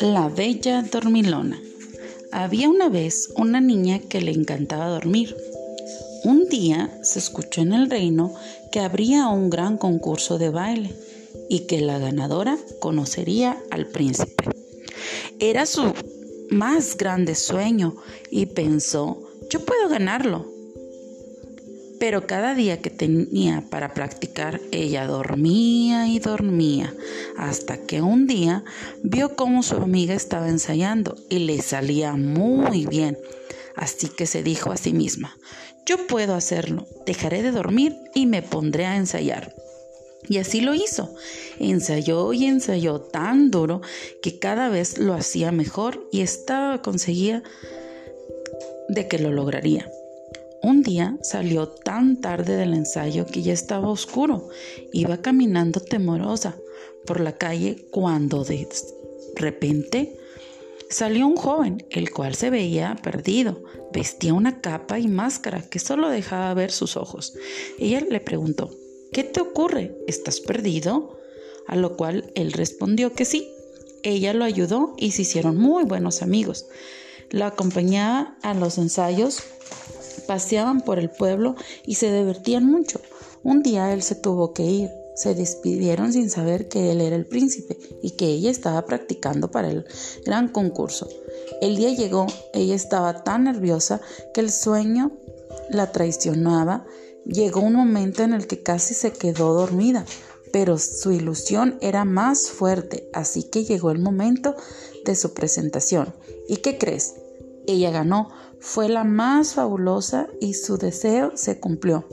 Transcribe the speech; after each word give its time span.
La 0.00 0.28
Bella 0.28 0.82
Dormilona. 0.82 1.60
Había 2.32 2.68
una 2.68 2.88
vez 2.88 3.32
una 3.36 3.60
niña 3.60 4.00
que 4.00 4.20
le 4.20 4.32
encantaba 4.32 4.88
dormir. 4.88 5.36
Un 6.24 6.48
día 6.48 6.98
se 7.02 7.18
escuchó 7.18 7.60
en 7.60 7.72
el 7.72 7.90
reino 7.90 8.34
que 8.72 8.80
habría 8.80 9.28
un 9.28 9.50
gran 9.50 9.76
concurso 9.78 10.38
de 10.38 10.50
baile 10.50 10.94
y 11.48 11.60
que 11.66 11.80
la 11.80 11.98
ganadora 11.98 12.58
conocería 12.80 13.62
al 13.70 13.86
príncipe. 13.86 14.44
Era 15.38 15.66
su 15.66 15.92
más 16.50 16.96
grande 16.96 17.34
sueño 17.34 17.96
y 18.30 18.46
pensó, 18.46 19.22
yo 19.50 19.64
puedo 19.64 19.88
ganarlo. 19.88 20.59
Pero 22.00 22.26
cada 22.26 22.54
día 22.54 22.80
que 22.80 22.88
tenía 22.88 23.62
para 23.68 23.92
practicar, 23.92 24.58
ella 24.72 25.06
dormía 25.06 26.08
y 26.08 26.18
dormía, 26.18 26.94
hasta 27.36 27.76
que 27.76 28.00
un 28.00 28.26
día 28.26 28.64
vio 29.02 29.36
cómo 29.36 29.62
su 29.62 29.76
amiga 29.76 30.14
estaba 30.14 30.48
ensayando 30.48 31.14
y 31.28 31.40
le 31.40 31.60
salía 31.60 32.14
muy 32.14 32.86
bien. 32.86 33.18
Así 33.76 34.08
que 34.08 34.24
se 34.24 34.42
dijo 34.42 34.72
a 34.72 34.78
sí 34.78 34.94
misma, 34.94 35.36
yo 35.84 36.06
puedo 36.06 36.34
hacerlo, 36.34 36.86
dejaré 37.04 37.42
de 37.42 37.52
dormir 37.52 37.94
y 38.14 38.24
me 38.24 38.40
pondré 38.40 38.86
a 38.86 38.96
ensayar. 38.96 39.54
Y 40.26 40.38
así 40.38 40.62
lo 40.62 40.72
hizo. 40.74 41.14
Ensayó 41.58 42.32
y 42.32 42.46
ensayó 42.46 43.00
tan 43.00 43.50
duro 43.50 43.82
que 44.22 44.38
cada 44.38 44.70
vez 44.70 44.96
lo 44.96 45.12
hacía 45.12 45.52
mejor 45.52 46.08
y 46.12 46.22
estaba 46.22 46.80
conseguía 46.80 47.42
de 48.88 49.06
que 49.06 49.18
lo 49.18 49.32
lograría. 49.32 49.90
Un 50.62 50.82
día 50.82 51.16
salió 51.22 51.68
tan 51.68 52.20
tarde 52.20 52.56
del 52.56 52.74
ensayo 52.74 53.24
que 53.24 53.42
ya 53.42 53.52
estaba 53.54 53.88
oscuro. 53.88 54.48
Iba 54.92 55.16
caminando 55.18 55.80
temorosa 55.80 56.54
por 57.06 57.20
la 57.20 57.38
calle 57.38 57.86
cuando 57.90 58.44
de 58.44 58.68
repente 59.36 60.18
salió 60.90 61.26
un 61.26 61.36
joven, 61.36 61.86
el 61.90 62.10
cual 62.10 62.34
se 62.34 62.50
veía 62.50 62.96
perdido. 63.02 63.62
Vestía 63.92 64.34
una 64.34 64.60
capa 64.60 64.98
y 64.98 65.08
máscara 65.08 65.62
que 65.62 65.78
solo 65.78 66.10
dejaba 66.10 66.52
ver 66.52 66.72
sus 66.72 66.98
ojos. 66.98 67.32
Ella 67.78 68.00
le 68.02 68.20
preguntó, 68.20 68.70
¿qué 69.12 69.24
te 69.24 69.40
ocurre? 69.40 69.96
¿Estás 70.06 70.40
perdido? 70.40 71.18
A 71.68 71.76
lo 71.76 71.96
cual 71.96 72.32
él 72.34 72.52
respondió 72.52 73.14
que 73.14 73.24
sí. 73.24 73.48
Ella 74.02 74.34
lo 74.34 74.44
ayudó 74.44 74.94
y 74.98 75.12
se 75.12 75.22
hicieron 75.22 75.56
muy 75.56 75.84
buenos 75.84 76.20
amigos. 76.20 76.66
La 77.30 77.46
acompañaba 77.46 78.36
a 78.42 78.52
los 78.54 78.76
ensayos 78.76 79.42
paseaban 80.30 80.82
por 80.82 81.00
el 81.00 81.10
pueblo 81.10 81.56
y 81.84 81.96
se 81.96 82.16
divertían 82.16 82.64
mucho. 82.64 83.00
Un 83.42 83.64
día 83.64 83.92
él 83.92 84.00
se 84.00 84.14
tuvo 84.14 84.52
que 84.52 84.62
ir. 84.62 84.90
Se 85.16 85.34
despidieron 85.34 86.12
sin 86.12 86.30
saber 86.30 86.68
que 86.68 86.92
él 86.92 87.00
era 87.00 87.16
el 87.16 87.26
príncipe 87.26 87.76
y 88.00 88.12
que 88.12 88.26
ella 88.26 88.48
estaba 88.48 88.86
practicando 88.86 89.50
para 89.50 89.72
el 89.72 89.84
gran 90.24 90.46
concurso. 90.46 91.08
El 91.60 91.74
día 91.74 91.92
llegó, 91.92 92.28
ella 92.54 92.76
estaba 92.76 93.24
tan 93.24 93.42
nerviosa 93.42 94.00
que 94.32 94.40
el 94.40 94.52
sueño 94.52 95.10
la 95.68 95.90
traicionaba. 95.90 96.86
Llegó 97.26 97.62
un 97.62 97.74
momento 97.74 98.22
en 98.22 98.32
el 98.32 98.46
que 98.46 98.62
casi 98.62 98.94
se 98.94 99.10
quedó 99.10 99.52
dormida, 99.54 100.06
pero 100.52 100.78
su 100.78 101.10
ilusión 101.10 101.76
era 101.80 102.04
más 102.04 102.50
fuerte, 102.50 103.10
así 103.12 103.42
que 103.42 103.64
llegó 103.64 103.90
el 103.90 103.98
momento 103.98 104.54
de 105.04 105.16
su 105.16 105.34
presentación. 105.34 106.14
¿Y 106.46 106.58
qué 106.58 106.78
crees? 106.78 107.14
Ella 107.70 107.92
ganó, 107.92 108.30
fue 108.58 108.88
la 108.88 109.04
más 109.04 109.54
fabulosa 109.54 110.26
y 110.40 110.54
su 110.54 110.76
deseo 110.76 111.36
se 111.36 111.60
cumplió. 111.60 112.04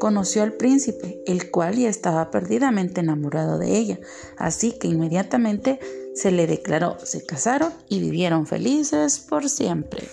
Conoció 0.00 0.42
al 0.42 0.54
príncipe, 0.54 1.22
el 1.24 1.52
cual 1.52 1.76
ya 1.76 1.88
estaba 1.88 2.32
perdidamente 2.32 3.00
enamorado 3.00 3.58
de 3.58 3.78
ella, 3.78 4.00
así 4.36 4.72
que 4.72 4.88
inmediatamente 4.88 5.78
se 6.16 6.32
le 6.32 6.48
declaró, 6.48 6.96
se 7.04 7.24
casaron 7.24 7.72
y 7.88 8.00
vivieron 8.00 8.46
felices 8.48 9.20
por 9.20 9.48
siempre. 9.48 10.08